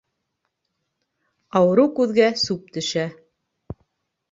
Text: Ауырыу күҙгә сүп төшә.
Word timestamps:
Ауырыу 1.59 1.93
күҙгә 2.01 2.31
сүп 2.47 2.75
төшә. 2.79 3.07